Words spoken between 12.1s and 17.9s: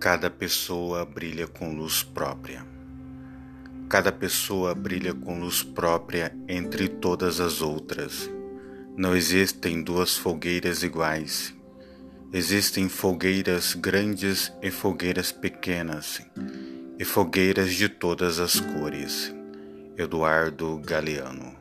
Existem fogueiras grandes e fogueiras pequenas, e fogueiras de